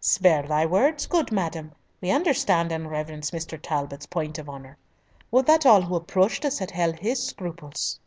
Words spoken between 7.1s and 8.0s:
scruples!"